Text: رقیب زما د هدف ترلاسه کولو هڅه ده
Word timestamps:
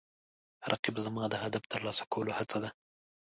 رقیب 0.71 0.95
زما 1.05 1.23
د 1.29 1.35
هدف 1.43 1.63
ترلاسه 1.73 2.03
کولو 2.13 2.31
هڅه 2.39 2.57
ده 2.63 2.69